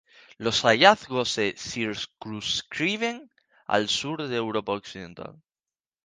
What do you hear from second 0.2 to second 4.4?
Los hallazgos se circunscriben al sur de